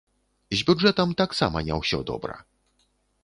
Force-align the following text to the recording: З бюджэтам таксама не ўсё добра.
З 0.59 0.65
бюджэтам 0.69 1.11
таксама 1.21 1.57
не 1.69 1.77
ўсё 1.81 1.99
добра. 2.13 2.35